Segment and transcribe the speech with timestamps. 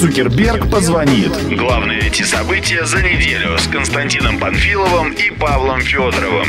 [0.00, 1.30] Цукерберг позвонит.
[1.54, 6.48] Главные эти события за неделю с Константином Панфиловым и Павлом Федоровым.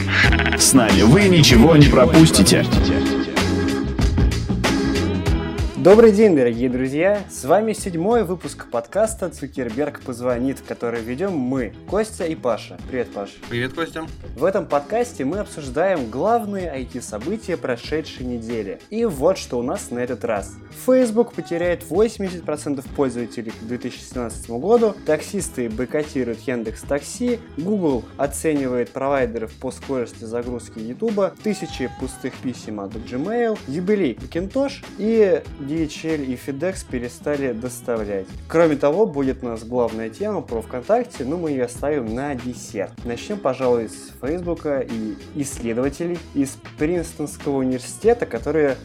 [0.57, 2.65] С нами вы ничего не пропустите.
[5.83, 7.23] Добрый день, дорогие друзья!
[7.27, 12.77] С вами седьмой выпуск подкаста «Цукерберг позвонит», который ведем мы, Костя и Паша.
[12.87, 13.31] Привет, Паш.
[13.49, 14.05] Привет, Костя.
[14.37, 18.79] В этом подкасте мы обсуждаем главные IT-события прошедшей недели.
[18.91, 20.53] И вот что у нас на этот раз.
[20.85, 29.71] Facebook потеряет 80% пользователей к 2017 году, таксисты бойкотируют Яндекс Такси, Google оценивает провайдеров по
[29.71, 37.53] скорости загрузки YouTube, тысячи пустых писем от Gmail, юбилей Macintosh и DHL и FedEx перестали
[37.53, 38.27] доставлять.
[38.49, 42.91] Кроме того, будет у нас главная тема про ВКонтакте, но мы ее оставим на десерт.
[43.05, 48.75] Начнем, пожалуй, с Фейсбука и исследователей из Принстонского университета, которые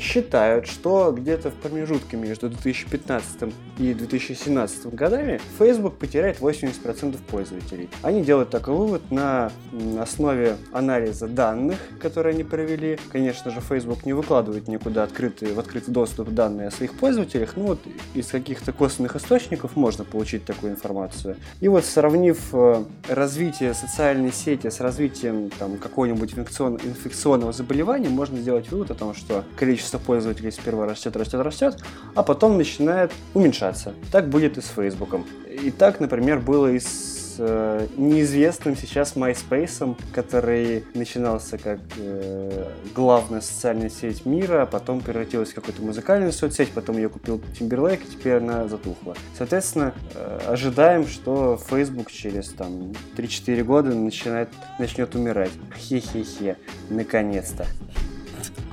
[0.00, 7.88] считают, что где-то в промежутке между 2015 и 2017 годами Facebook потеряет 80% пользователей.
[8.02, 9.50] Они делают такой вывод на
[9.98, 12.98] основе анализа данных, которые они провели.
[13.10, 17.64] Конечно же, Facebook не выкладывает никуда открытый, в открытый доступ данные о своих пользователях, ну
[17.64, 17.80] вот
[18.14, 21.36] из каких-то косвенных источников можно получить такую информацию.
[21.60, 28.38] И вот сравнив э, развитие социальной сети с развитием там, какого-нибудь инфекцион, инфекционного заболевания, можно
[28.38, 31.82] сделать вывод о том, что количество пользователей сперва растет, растет, растет,
[32.14, 33.94] а потом начинает уменьшаться.
[34.12, 35.26] Так будет и с Фейсбуком.
[35.48, 43.40] И так, например, было и с э, неизвестным сейчас MySpace, который начинался как э, главная
[43.40, 48.10] социальная сеть мира, а потом превратилась в какую-то музыкальную соцсеть, потом ее купил Timberlake, и
[48.10, 49.14] теперь она затухла.
[49.36, 55.52] Соответственно, э, ожидаем, что Facebook через там 3-4 года начинает, начнет умирать.
[55.76, 56.56] Хе-хе-хе,
[56.90, 57.66] наконец-то.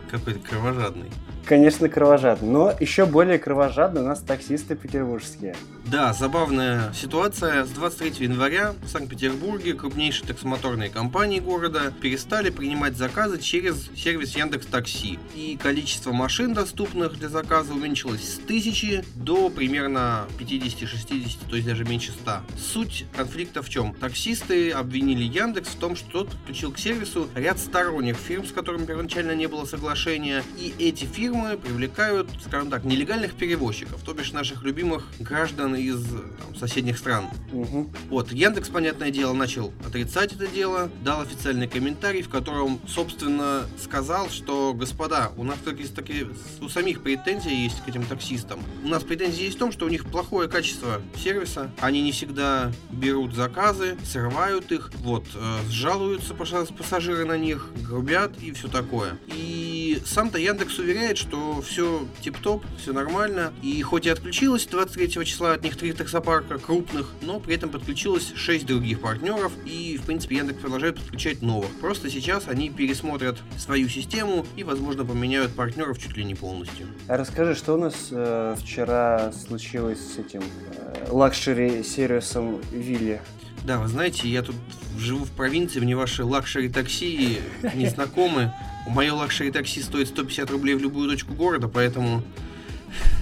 [0.09, 1.09] Какой-то кровожадный.
[1.45, 5.56] Конечно, кровожадный, но еще более кровожадны у нас таксисты петербургские.
[5.92, 7.66] Да, забавная ситуация.
[7.66, 14.67] С 23 января в Санкт-Петербурге крупнейшие таксомоторные компании города перестали принимать заказы через сервис Яндекс
[14.67, 15.20] Такси.
[15.36, 21.83] И количество машин, доступных для заказа, уменьшилось с 1000 до примерно 50-60, то есть даже
[21.83, 22.32] меньше 100.
[22.58, 23.93] Суть конфликта в чем?
[23.93, 28.86] Таксисты обвинили Яндекс в том, что тот подключил к сервису ряд сторонних фирм, с которыми
[28.86, 34.64] первоначально не было соглашения, и эти фирмы привлекают, скажем так, нелегальных перевозчиков, то бишь наших
[34.64, 37.27] любимых граждан из там, соседних стран.
[37.52, 37.92] Угу.
[38.09, 44.30] Вот, Яндекс, понятное дело, начал отрицать это дело, дал официальный комментарий, в котором, собственно, сказал,
[44.30, 46.27] что, господа, у нас таки, таки,
[46.61, 48.59] у самих претензии есть к этим таксистам.
[48.83, 52.71] У нас претензии есть в том, что у них плохое качество сервиса, они не всегда
[52.89, 59.17] берут заказы, срывают их, вот, э, жалуются пассажиры на них, грубят и все такое.
[59.27, 65.53] И сам-то Яндекс уверяет, что все тип-топ, все нормально, и хоть и отключилось 23 числа
[65.53, 70.37] от них три таксопарка крупных, но при этом подключилось 6 других партнеров, и, в принципе,
[70.37, 71.70] Яндекс продолжает подключать новых.
[71.80, 76.87] Просто сейчас они пересмотрят свою систему и, возможно, поменяют партнеров чуть ли не полностью.
[77.08, 83.22] А расскажи, что у нас э, вчера случилось с этим э, luxury-сервисом Wheely?
[83.64, 84.55] Да, вы знаете, я тут
[84.98, 87.39] живу в провинции, мне ваши luxury-такси
[87.76, 88.54] не знакомы.
[88.87, 92.23] Мое luxury-такси стоит 150 рублей в любую точку города, поэтому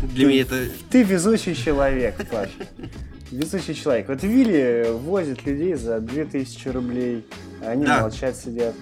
[0.04, 0.68] для ты, меня это...
[0.90, 2.50] Ты везучий человек, Паш.
[3.32, 4.08] Везучий человек.
[4.08, 7.26] Вот Wheely возит людей за 2000 рублей,
[7.64, 8.02] они Да.
[8.02, 8.76] молчат, сидят.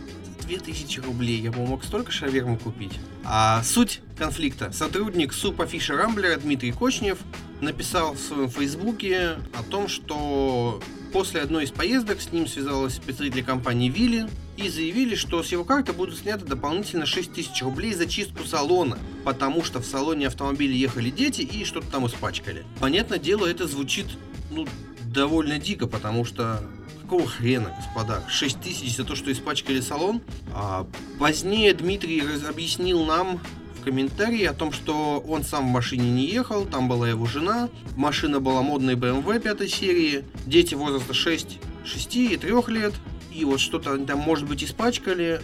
[0.47, 2.99] 2000 рублей, я бы мог столько шаверму купить.
[3.25, 4.71] А суть конфликта.
[4.71, 7.17] Сотрудник СУПа Фиша Рамблера Дмитрий Кочнев
[7.59, 10.81] написал в своем фейсбуке о том, что
[11.11, 15.63] после одной из поездок с ним связалась представитель компании Вилли и заявили, что с его
[15.63, 20.73] карты будут сняты дополнительно 6 тысяч рублей за чистку салона, потому что в салоне автомобиля
[20.73, 22.65] ехали дети и что-то там испачкали.
[22.79, 24.07] Понятное дело, это звучит
[24.51, 24.67] ну,
[25.13, 26.63] довольно дико, потому что
[27.03, 28.23] какого хрена, господа?
[28.27, 30.21] 6 тысяч за то, что испачкали салон?
[30.53, 30.87] А
[31.19, 33.39] позднее Дмитрий объяснил нам
[33.79, 37.69] в комментарии о том, что он сам в машине не ехал, там была его жена,
[37.95, 42.93] машина была модной BMW 5 серии, дети возраста 6, 6 и 3 лет,
[43.37, 45.41] и вот что-то они там, может быть, испачкали,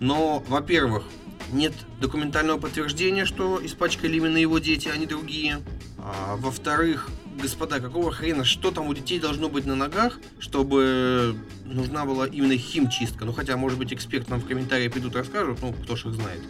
[0.00, 1.04] но, во-первых,
[1.52, 5.62] нет документального подтверждения, что испачкали именно его дети, а не другие.
[5.98, 7.08] А, во-вторых,
[7.40, 12.56] господа, какого хрена, что там у детей должно быть на ногах, чтобы нужна была именно
[12.56, 13.24] химчистка?
[13.24, 16.40] Ну, хотя, может быть, эксперт нам в комментарии придут расскажут, ну, кто ж их знает.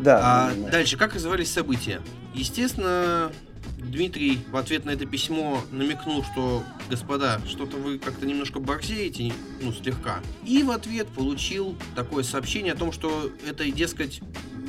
[0.00, 0.48] Да.
[0.50, 2.00] А дальше, как развивались события?
[2.34, 3.30] Естественно,
[3.78, 9.72] Дмитрий в ответ на это письмо намекнул, что, господа, что-то вы как-то немножко борзеете, ну,
[9.72, 10.20] слегка.
[10.44, 14.20] И в ответ получил такое сообщение о том, что это, дескать,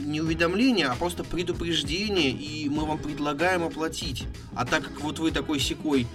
[0.05, 4.23] не уведомление, а просто предупреждение, и мы вам предлагаем оплатить.
[4.55, 6.07] А так как вот вы такой секой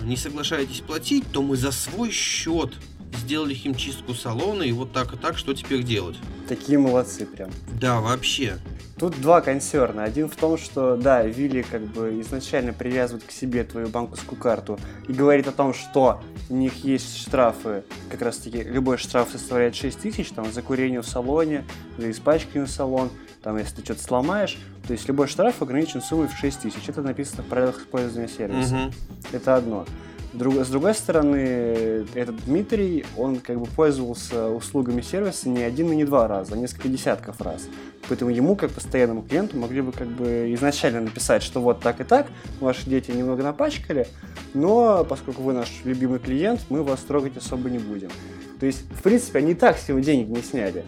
[0.00, 2.72] э, не соглашаетесь платить, то мы за свой счет
[3.18, 6.16] сделали химчистку салона, и вот так и так, что теперь делать?
[6.48, 7.50] Такие молодцы прям.
[7.80, 8.58] Да, вообще.
[9.02, 10.04] Тут два консерна.
[10.04, 14.78] Один в том, что, да, Вилли как бы изначально привязывает к себе твою банковскую карту
[15.08, 19.74] и говорит о том, что у них есть штрафы, как раз таки любой штраф составляет
[19.74, 21.64] 6 тысяч, там, за курение в салоне,
[21.98, 23.10] за испачкивание в салон,
[23.42, 24.56] там, если ты что-то сломаешь,
[24.86, 26.88] то есть любой штраф ограничен суммой в 6 тысяч.
[26.88, 28.72] Это написано в правилах использования сервиса.
[28.72, 28.92] Мгм.
[29.32, 29.84] Это одно.
[30.32, 35.96] Друг- с другой стороны, этот Дмитрий, он как бы пользовался услугами сервиса не один и
[35.96, 37.68] не два раза, а несколько десятков раз.
[38.08, 42.04] Поэтому ему, как постоянному клиенту, могли бы как бы изначально написать, что вот так и
[42.04, 42.28] так,
[42.60, 44.08] ваши дети немного напачкали,
[44.54, 48.10] но поскольку вы наш любимый клиент, мы вас трогать особо не будем.
[48.58, 50.84] То есть, в принципе, они и так с него денег не сняли,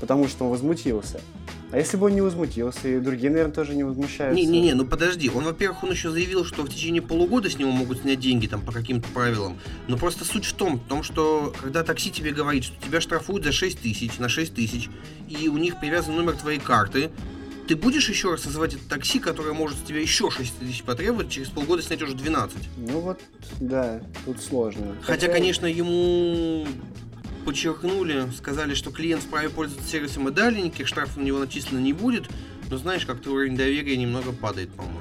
[0.00, 1.20] потому что он возмутился.
[1.74, 4.40] А если бы он не возмутился, и другие, наверное, тоже не возмущаются.
[4.40, 5.28] Не-не-не, ну подожди.
[5.28, 8.62] Он, во-первых, он еще заявил, что в течение полугода с него могут снять деньги там
[8.62, 9.58] по каким-то правилам.
[9.88, 13.42] Но просто суть в том, в том, что когда такси тебе говорит, что тебя штрафуют
[13.42, 14.88] за 6 тысяч, на 6 тысяч,
[15.28, 17.10] и у них привязан номер твоей карты,
[17.66, 21.28] ты будешь еще раз вызывать это такси, которое может с тебя еще 6 тысяч потребовать,
[21.28, 22.56] через полгода снять уже 12.
[22.76, 23.20] Ну вот,
[23.58, 24.94] да, тут сложно.
[25.02, 26.68] Хотя, конечно, ему
[27.44, 31.92] подчеркнули, сказали, что клиент вправе пользоваться сервисом и далее, никаких штрафов на него начислено не
[31.92, 32.28] будет,
[32.70, 35.00] но знаешь, как-то уровень доверия немного падает, по-моему.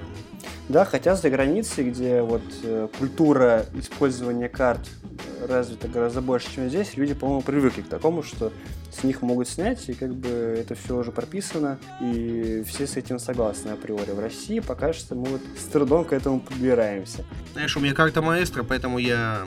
[0.69, 6.69] Да, хотя за границей, где вот э, культура использования карт э, развита гораздо больше, чем
[6.69, 8.53] здесь, люди, по-моему, привыкли к такому, что
[8.89, 13.19] с них могут снять, и как бы это все уже прописано, и все с этим
[13.19, 14.11] согласны априори.
[14.11, 17.25] В России пока что мы вот с трудом к этому подбираемся.
[17.53, 19.45] Знаешь, у меня карта маэстро, поэтому я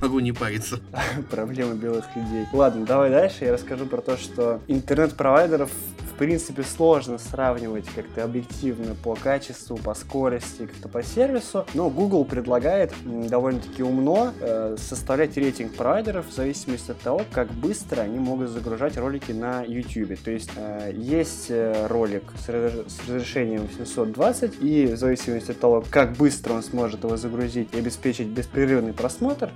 [0.00, 0.80] могу не париться.
[1.30, 2.46] Проблемы белых людей.
[2.52, 3.44] Ладно, давай дальше.
[3.44, 5.70] Я расскажу про то, что интернет-провайдеров
[6.18, 11.64] принципе сложно сравнивать как-то объективно по качеству, по скорости, как-то по сервису.
[11.74, 18.02] Но Google предлагает довольно-таки умно э, составлять рейтинг провайдеров в зависимости от того, как быстро
[18.02, 20.18] они могут загружать ролики на YouTube.
[20.22, 25.84] То есть э, есть э, ролик с, с разрешением 720, и в зависимости от того,
[25.88, 29.50] как быстро он сможет его загрузить и обеспечить беспрерывный просмотр,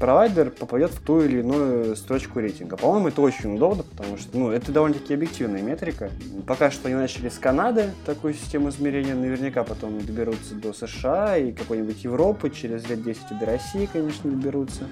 [0.00, 2.76] провайдер попадет в ту или иную строчку рейтинга.
[2.76, 6.07] По-моему, это очень удобно, потому что ну, это довольно-таки объективная метрика.
[6.46, 11.52] Пока что они начали с Канады такую систему измерения, наверняка потом доберутся до США и
[11.52, 14.84] какой-нибудь Европы, через лет 10 и до России, конечно, доберутся.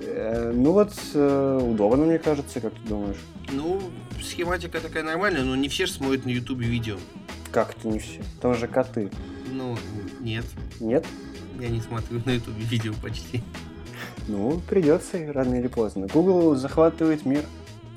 [0.00, 3.16] Э, Ну вот, э, удобно, мне кажется, как ты думаешь?
[3.52, 3.80] Ну,
[4.22, 6.96] схематика такая нормальная, но не все же смотрят на ютубе видео.
[7.52, 8.22] Как это не все?
[8.40, 9.10] Там же коты.
[9.52, 9.76] Ну,
[10.20, 10.44] нет,
[10.80, 11.04] Нет?
[11.60, 13.42] я не смотрю на ютубе видео почти.
[14.28, 16.06] Ну, придется рано или поздно.
[16.12, 17.44] Google захватывает мир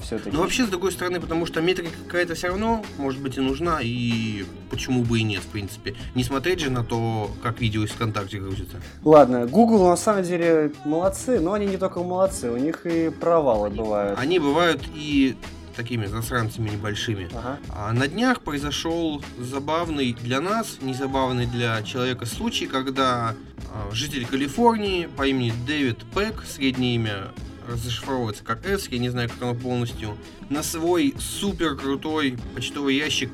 [0.02, 0.36] все-таки.
[0.36, 3.80] Но вообще, с другой стороны, потому что метрика какая-то все равно, может быть, и нужна,
[3.82, 5.96] и почему бы и нет, в принципе.
[6.16, 8.78] Не смотреть же на то, как видео из ВКонтакте грузится.
[9.04, 13.70] Ладно, Google на самом деле молодцы, но они не только молодцы, у них и провалы
[13.70, 14.18] бывают.
[14.20, 15.36] Они бывают и
[15.80, 17.30] такими засранцами небольшими.
[17.34, 17.58] Ага.
[17.70, 23.34] А на днях произошел забавный для нас, не забавный для человека случай, когда
[23.74, 27.32] а, житель Калифорнии по имени Дэвид Пэк, среднее имя
[27.78, 30.18] зашифровывается как S, я не знаю, как оно полностью,
[30.50, 33.32] на свой супер крутой почтовый ящик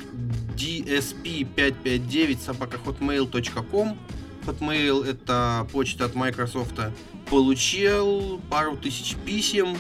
[0.56, 3.98] dsp559 собака hotmail.com
[4.46, 6.80] Hotmail это почта от Microsoft
[7.30, 9.78] получил пару тысяч писем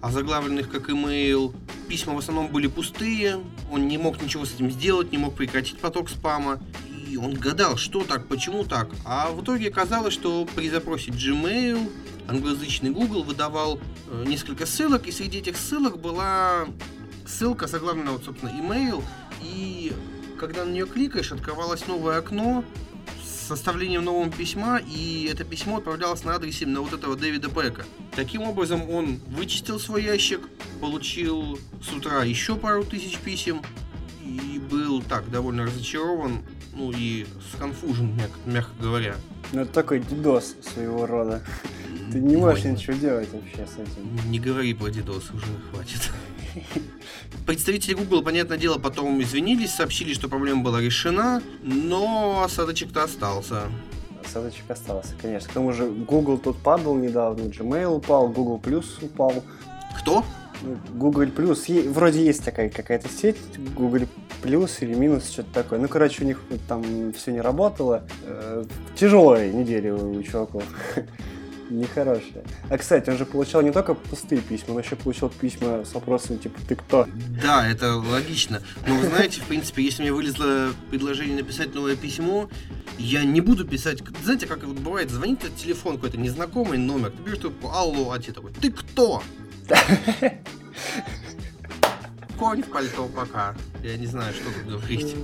[0.00, 1.54] озаглавленных как email.
[1.88, 3.40] Письма в основном были пустые,
[3.70, 6.60] он не мог ничего с этим сделать, не мог прекратить поток спама.
[7.08, 8.88] И он гадал, что так, почему так.
[9.04, 11.90] А в итоге оказалось, что при запросе Gmail
[12.28, 13.78] англоязычный Google выдавал
[14.08, 16.66] э, несколько ссылок, и среди этих ссылок была
[17.26, 19.02] ссылка, заглавленная, вот, собственно, email,
[19.42, 19.92] и
[20.38, 22.64] когда на нее кликаешь, открывалось новое окно
[23.24, 27.84] с составлением нового письма, и это письмо отправлялось на адрес именно вот этого Дэвида Пэка.
[28.14, 30.40] Таким образом, он вычистил свой ящик,
[30.80, 33.62] получил с утра еще пару тысяч писем,
[34.22, 36.42] и был так довольно разочарован,
[36.74, 39.16] ну и сконфужен, мяг- мягко говоря.
[39.52, 41.44] Ну, это такой дидос своего рода.
[42.12, 44.30] Ты не можешь ничего делать вообще с этим.
[44.30, 46.10] Не говори про DDoS, уже хватит.
[47.46, 53.62] Представители Google, понятное дело, потом извинились, сообщили, что проблема была решена, но осадочек-то остался.
[54.24, 55.48] Осадочек остался, конечно.
[55.50, 59.44] К тому же Google тут падал недавно, Gmail упал, Google Plus упал.
[59.98, 60.24] Кто?
[60.62, 63.36] Ну, Google Plus, вроде есть такая какая-то сеть,
[63.76, 64.06] Google
[64.42, 65.78] Plus или минус, что-то такое.
[65.78, 68.04] Ну, короче, у них там все не работало.
[68.22, 68.64] Э,
[68.96, 70.64] тяжелая неделя у чуваков.
[71.74, 72.44] Нехорошее.
[72.70, 76.38] А, кстати, он же получал не только пустые письма, он еще получал письма с вопросами
[76.38, 77.06] типа «Ты кто?».
[77.42, 78.62] Да, это логично.
[78.86, 82.48] Но вы знаете, в принципе, если мне вылезло предложение написать новое письмо,
[82.98, 84.02] я не буду писать...
[84.22, 88.34] Знаете, как вот бывает, звонит телефон какой-то незнакомый номер, ты берешь трубку, алло, а тебе
[88.34, 89.22] такой, ты кто?
[92.38, 93.54] Конь в пальто пока.
[93.82, 95.14] Я не знаю, что тут говорить.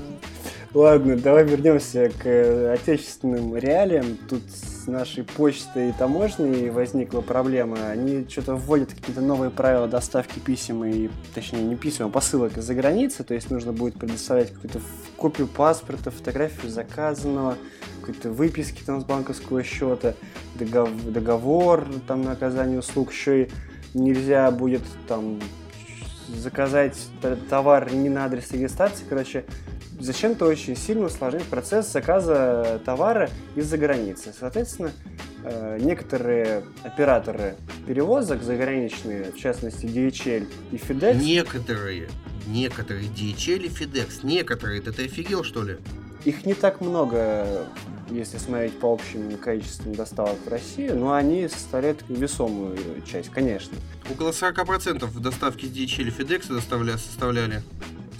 [0.73, 4.16] Ладно, давай вернемся к э, отечественным реалиям.
[4.28, 4.42] Тут
[4.81, 7.91] с нашей почтой и таможней возникла проблема.
[7.91, 12.75] Они что-то вводят какие-то новые правила доставки писем и, точнее, не писем, а посылок из-за
[12.75, 13.23] границы.
[13.23, 14.81] То есть нужно будет предоставлять какую-то
[15.17, 17.57] копию паспорта, фотографию заказанного,
[18.01, 20.15] какой-то выписки там с банковского счета,
[20.55, 23.13] договор, договор там на оказание услуг.
[23.13, 23.51] Еще и
[23.93, 25.41] нельзя будет там
[26.29, 26.97] заказать
[27.51, 29.05] товар не на адрес регистрации.
[29.09, 29.45] Короче,
[30.00, 34.35] зачем-то очень сильно усложнить процесс заказа товара из-за границы.
[34.38, 34.92] Соответственно,
[35.45, 41.14] э, некоторые операторы перевозок заграничные, в частности DHL и FedEx...
[41.23, 42.09] Некоторые,
[42.47, 45.78] некоторые DHL и FedEx, некоторые, ты, ты офигел что ли?
[46.25, 47.66] Их не так много,
[48.11, 52.76] если смотреть по общим количествам доставок в Россию, но они составляют весомую
[53.11, 53.76] часть, конечно.
[54.11, 57.62] Около 40% доставки DHL и FedEx доставля, составляли.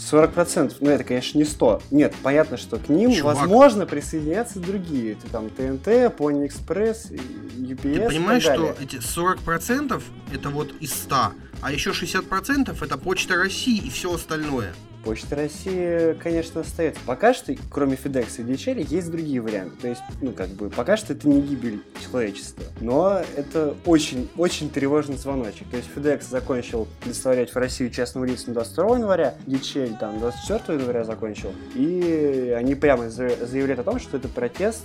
[0.00, 1.83] 40%, ну это, конечно, не 100.
[1.90, 3.37] Нет, понятно, что к ним, Чувак.
[3.37, 5.12] возможно, присоединятся другие.
[5.12, 7.12] Это там ТНТ, Pony Express,
[7.59, 8.75] UPS Ты понимаешь, и так что далее.
[8.80, 10.02] эти 40%
[10.33, 11.16] это вот из 100,
[11.61, 14.73] а еще 60% это Почта России и все остальное.
[15.04, 17.00] Почта России, конечно, остается.
[17.07, 19.76] Пока что, кроме FedEx и DHL, есть другие варианты.
[19.80, 22.64] То есть, ну, как бы, пока что это не гибель человечества.
[22.80, 25.69] Но это очень-очень тревожный звоночек.
[25.71, 31.04] То есть, FedEx закончил представлять в Россию частным лицам 22 января, DHL там 24 января
[31.04, 31.52] закончил.
[31.75, 34.85] И они прямо за- заявляют о том, что это протест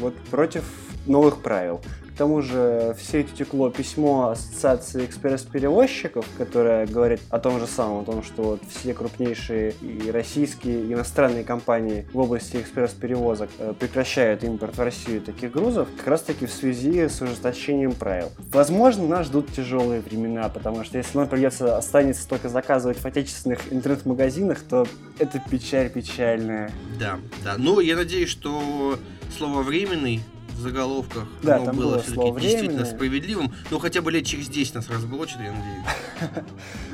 [0.00, 0.64] вот против
[1.06, 1.80] новых правил.
[2.14, 8.02] К тому же в сеть утекло письмо Ассоциации экспресс-перевозчиков, которое говорит о том же самом,
[8.02, 13.74] о том, что вот все крупнейшие и российские, и иностранные компании в области экспресс-перевозок э,
[13.76, 18.30] прекращают импорт в Россию таких грузов, как раз таки в связи с ужесточением правил.
[18.52, 23.72] Возможно, нас ждут тяжелые времена, потому что если нам придется останется только заказывать в отечественных
[23.72, 24.86] интернет-магазинах, то
[25.18, 26.70] это печаль печальная.
[26.96, 27.56] Да, да.
[27.58, 28.96] Ну, я надеюсь, что
[29.36, 30.20] слово временный
[30.54, 33.52] в заголовках Да, оно было было все-таки действительно справедливым.
[33.70, 36.40] Ну, хотя бы лет через 10 нас разблочат, я надеюсь.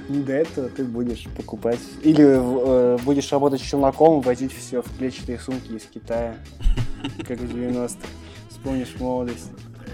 [0.26, 1.80] До этого ты будешь покупать.
[2.02, 6.36] Или э, будешь работать челноком, возить все в клетчатые сумки из Китая,
[7.26, 8.06] как в 90-х.
[8.50, 9.50] Вспомнишь молодость.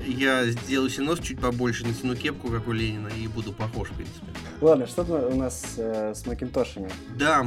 [0.06, 3.94] Я сделаю себе нос чуть побольше, натяну кепку, как у Ленина, и буду похож, в
[3.94, 4.26] принципе.
[4.61, 6.90] Ладно, что у нас э, с Макинтошами?
[7.18, 7.46] Да,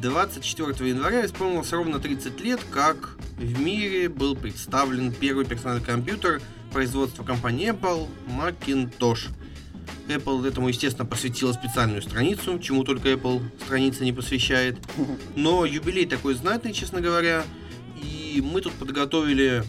[0.00, 6.40] 24 января исполнилось ровно 30 лет, как в мире был представлен первый персональный компьютер
[6.72, 9.28] производства компании Apple Macintosh.
[10.08, 14.78] Apple этому, естественно, посвятила специальную страницу, чему только Apple страница не посвящает.
[15.36, 17.44] Но юбилей такой знатный, честно говоря.
[18.02, 19.64] И мы тут подготовили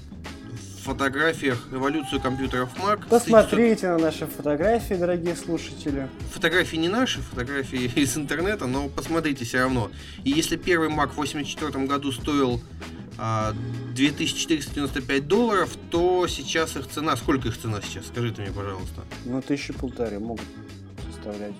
[0.82, 3.08] фотографиях эволюцию компьютеров Mac.
[3.10, 6.08] Посмотрите на наши фотографии, дорогие слушатели.
[6.32, 9.92] Фотографии не наши, фотографии из интернета, но посмотрите все равно.
[10.24, 12.62] И если первый Mac в 84 году стоил
[13.18, 13.54] а,
[13.96, 17.16] 2495 долларов, то сейчас их цена...
[17.16, 18.08] Сколько их цена сейчас?
[18.08, 19.04] Скажите мне, пожалуйста.
[19.26, 20.46] Ну, тысячи полторы могут
[21.12, 21.54] составлять.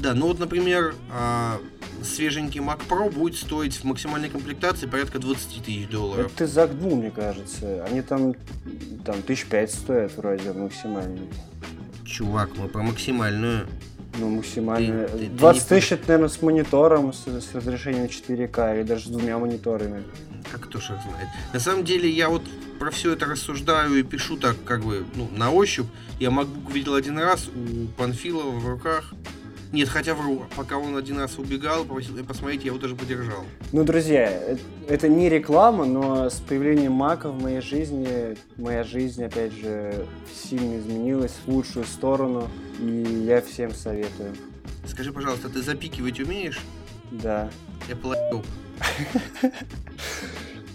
[0.00, 1.60] Да, ну вот, например, а,
[2.02, 6.26] свеженький Mac Pro будет стоить в максимальной комплектации порядка 20 тысяч долларов.
[6.26, 7.84] Это ты загнул, мне кажется.
[7.84, 8.34] Они там,
[9.04, 11.20] там тысяч пять стоят вроде максимально.
[12.04, 13.66] Чувак, мы про максимальную.
[14.18, 15.06] Ну, максимально.
[15.06, 18.82] Ты- ты- ты 20 не тысяч, это, наверное, с монитором, с, с разрешением 4К, или
[18.82, 20.02] даже с двумя мониторами.
[20.50, 21.28] Как кто их знает.
[21.54, 22.42] На самом деле, я вот
[22.78, 25.86] про все это рассуждаю и пишу так, как бы, ну, на ощупь.
[26.18, 29.14] Я MacBook видел один раз у Панфилова в руках.
[29.72, 33.44] Нет, хотя вру, пока он один раз убегал, попросил меня посмотреть, я его даже подержал.
[33.72, 39.24] Ну, друзья, э- это не реклама, но с появлением Мака в моей жизни, моя жизнь,
[39.24, 44.34] опять же, сильно изменилась в лучшую сторону, и я всем советую.
[44.86, 46.60] Скажи, пожалуйста, ты запикивать умеешь?
[47.10, 47.50] Да.
[47.88, 48.44] Я половил.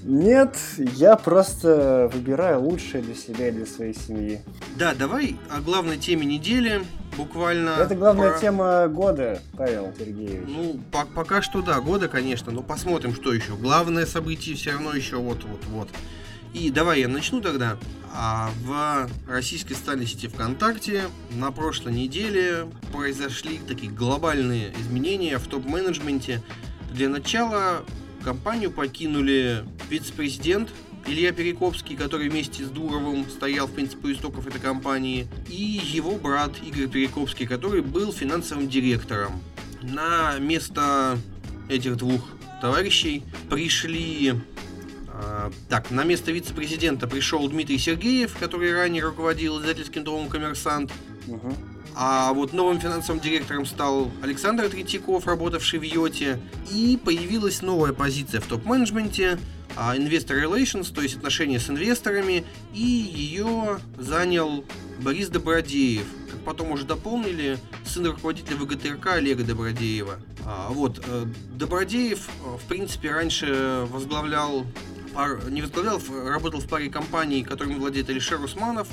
[0.07, 0.57] Нет,
[0.95, 4.41] я просто выбираю лучшее для себя и для своей семьи.
[4.77, 6.81] Да, давай о главной теме недели.
[7.17, 7.71] Буквально.
[7.71, 10.47] Это главная про- тема года, Павел Сергеевич.
[10.47, 13.55] Ну, по- пока что да, года, конечно, но посмотрим, что еще.
[13.55, 15.89] Главное событие все равно еще вот-вот-вот.
[16.53, 17.75] И давай я начну тогда.
[18.13, 19.73] А в российской
[20.05, 26.41] сети ВКонтакте на прошлой неделе произошли такие глобальные изменения в топ-менеджменте.
[26.93, 27.83] Для начала
[28.27, 30.69] компанию покинули вице-президент
[31.05, 36.17] Илья Перекопский, который вместе с Дуровым стоял, в принципе, у истоков этой компании, и его
[36.17, 39.41] брат Игорь Перекопский, который был финансовым директором.
[39.81, 41.17] На место
[41.69, 42.21] этих двух
[42.59, 44.33] товарищей пришли
[45.07, 50.91] а, так, на место вице-президента пришел Дмитрий Сергеев, который ранее руководил издательским домом «Коммерсант».
[51.27, 51.55] Мгм.
[51.99, 56.39] А вот новым финансовым директором стал Александр Третьяков, работавший в Йоте.
[56.71, 59.39] И появилась новая позиция в топ-менеджменте
[59.75, 62.45] а, Investor Relations, то есть отношения с инвесторами.
[62.71, 64.63] И ее занял
[64.99, 66.05] Борис Добродеев.
[66.29, 70.19] Как потом уже дополнили, сын руководителя ВГТРК Олега Добродеева.
[70.45, 71.25] А, вот, э,
[71.55, 74.67] Добродеев, э, в принципе, раньше возглавлял
[75.49, 78.87] не возглавлял, работал в паре компаний, которыми владеет Алишер Усманов.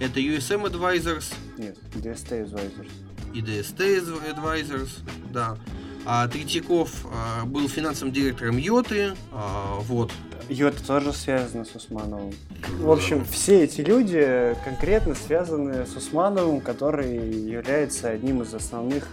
[0.00, 2.88] Это USM Advisors, Нет, DST Advisors.
[3.34, 4.90] и DST Advisors,
[5.32, 5.56] да.
[6.06, 10.12] А Третьяков а, был финансовым директором Йоты, а, вот.
[10.48, 12.32] Это тоже связано с Усмановым.
[12.78, 19.08] В общем, все эти люди конкретно связаны с Усмановым, который является одним из основных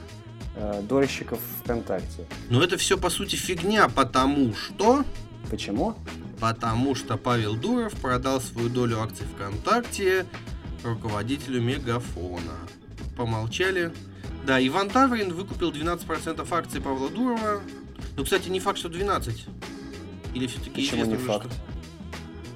[0.55, 2.25] э, дольщиков ВКонтакте.
[2.49, 5.03] Но это все по сути фигня, потому что...
[5.49, 5.95] Почему?
[6.39, 10.25] Потому что Павел Дуров продал свою долю акций ВКонтакте
[10.85, 12.53] руководителю Мегафона.
[13.17, 13.91] Помолчали.
[14.45, 17.61] Да, Иван Таврин выкупил 12% акций Павла Дурова.
[18.15, 19.45] Ну, кстати, не факт, что 12.
[20.33, 21.49] Или все-таки Почему не факт?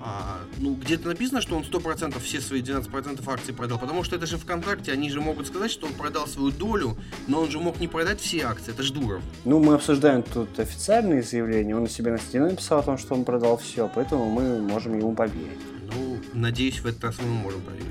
[0.01, 4.25] А, ну, где-то написано, что он 100% все свои 12% акций продал, потому что это
[4.25, 7.79] же ВКонтакте, они же могут сказать, что он продал свою долю, но он же мог
[7.81, 9.21] не продать все акции, это ж Дуров.
[9.43, 11.75] Ну, мы обсуждаем тут официальные заявления.
[11.75, 14.97] Он у себя на стене написал о том, что он продал все, поэтому мы можем
[14.97, 15.59] ему поверить.
[15.93, 17.87] Ну, надеюсь, в этот раз мы можем поверить.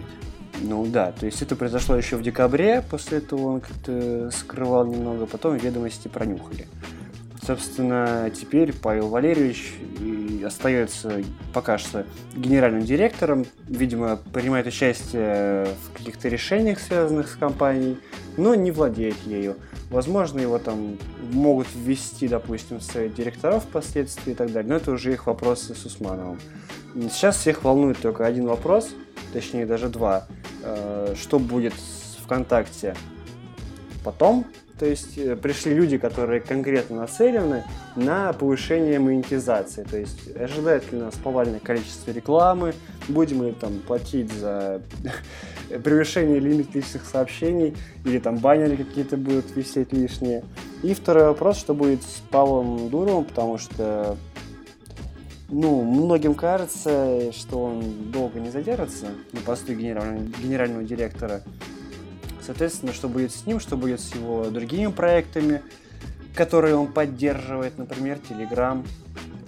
[0.61, 5.27] Ну да, то есть это произошло еще в декабре, после этого он как-то скрывал немного,
[5.27, 6.67] потом ведомости пронюхали.
[7.47, 9.75] Собственно, теперь Павел Валерьевич
[10.45, 11.23] остается
[11.55, 17.99] пока что генеральным директором, видимо, принимает участие в каких-то решениях, связанных с компанией,
[18.39, 19.57] но не владеет ею.
[19.91, 20.97] Возможно, его там
[21.33, 25.85] могут ввести, допустим, совет директоров впоследствии и так далее, но это уже их вопросы с
[25.85, 26.41] Усмановым.
[27.11, 28.91] Сейчас всех волнует только один вопрос,
[29.33, 30.27] точнее даже два.
[30.63, 32.95] Э, Что будет с ВКонтакте
[34.05, 34.47] потом?
[34.79, 37.65] То есть э, пришли люди, которые конкретно нацелены
[37.97, 39.83] на повышение монетизации.
[39.83, 42.75] То есть ожидает ли нас повальное количество рекламы,
[43.09, 44.81] будем ли там платить за
[45.69, 50.45] превышение лимита личных сообщений, или там баннеры какие-то будут висеть лишние.
[50.83, 54.17] И второй вопрос, что будет с Павлом Дуровым, потому что
[55.51, 61.43] ну, многим кажется, что он долго не задержится на посту генерального, генерального директора.
[62.43, 65.63] Соответственно, что будет с ним, что будет с его другими проектами,
[66.35, 68.87] которые он поддерживает, например, Telegram,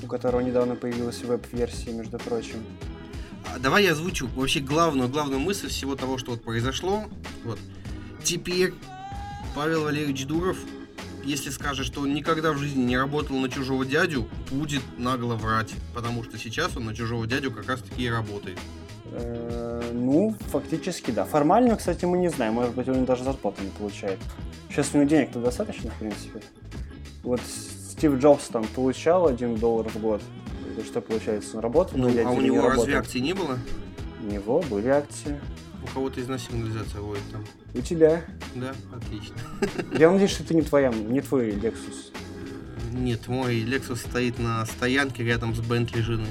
[0.03, 2.65] у которого недавно появилась веб-версия, между прочим.
[3.47, 7.05] А давай я озвучу вообще главную, главную мысль всего того, что вот произошло.
[7.45, 7.59] Вот.
[8.23, 8.75] Теперь
[9.55, 10.59] Павел Валерьевич Дуров,
[11.25, 15.73] если скажет, что он никогда в жизни не работал на чужого дядю, будет нагло врать.
[15.95, 18.59] Потому что сейчас он на чужого дядю как раз таки и работает.
[19.13, 21.25] Э, Ну, фактически, да.
[21.25, 22.55] Формально, кстати, мы не знаем.
[22.55, 24.19] Может быть, он даже зарплату не получает.
[24.69, 26.43] Сейчас у него денег-то достаточно, в принципе.
[27.23, 27.41] Вот
[27.91, 30.23] Стив Джобс там получал 1 доллар в год.
[30.81, 31.57] Это что получается?
[31.59, 32.99] Он работал, Ну, а у или не него разве работал?
[32.99, 33.59] акций не было?
[34.23, 35.39] У него были акции.
[35.83, 37.45] У кого-то из нас сигнализация водит там.
[37.75, 38.25] У тебя.
[38.55, 39.37] Да, отлично.
[39.99, 42.13] Я надеюсь, что это не твоя, не твой Lexus.
[42.93, 46.27] Нет, мой Lexus стоит на стоянке рядом с Бентли жены.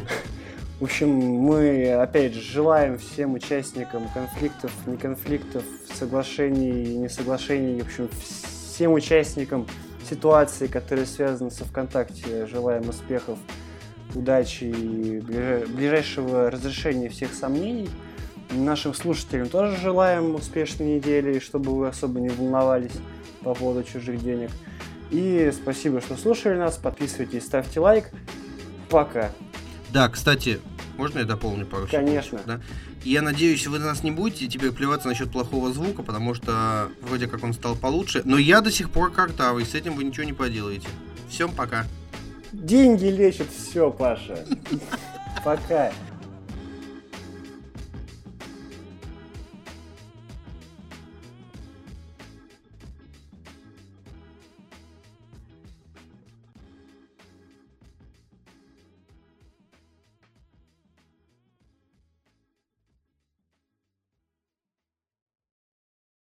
[0.79, 7.85] В общем, мы опять же желаем всем участникам конфликтов, не конфликтов, соглашений, не соглашений, в
[7.85, 9.67] общем, всем участникам
[10.09, 13.38] ситуации, которые связаны со ВКонтакте, желаем успехов,
[14.15, 17.89] удачи и ближай- ближайшего разрешения всех сомнений.
[18.51, 22.93] Нашим слушателям тоже желаем успешной недели, и чтобы вы особо не волновались
[23.41, 24.49] по поводу чужих денег.
[25.11, 26.77] И спасибо, что слушали нас.
[26.77, 28.09] Подписывайтесь, ставьте лайк.
[28.89, 29.31] Пока.
[29.91, 30.59] Да, кстати,
[30.97, 32.05] можно я дополню пару секунд?
[32.05, 32.39] Конечно.
[32.45, 32.59] Да?
[33.03, 37.27] Я надеюсь, вы на нас не будете теперь плеваться насчет плохого звука, потому что вроде
[37.27, 38.21] как он стал получше.
[38.25, 40.87] Но я до сих пор картавый, с этим вы ничего не поделаете.
[41.29, 41.85] Всем пока.
[42.51, 44.45] Деньги лечат все, Паша.
[45.43, 45.91] Пока.